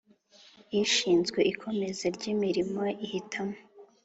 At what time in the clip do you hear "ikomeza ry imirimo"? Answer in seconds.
1.51-2.83